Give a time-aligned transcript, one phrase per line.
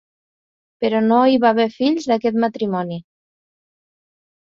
[0.85, 2.99] Però no hi va haver fills d'aquest matrimoni.